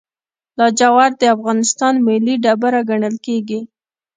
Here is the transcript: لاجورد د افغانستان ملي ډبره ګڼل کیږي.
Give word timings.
لاجورد 0.57 1.13
د 1.21 1.23
افغانستان 1.35 1.93
ملي 2.07 2.35
ډبره 2.43 2.81
ګڼل 2.89 3.15
کیږي. 3.25 3.61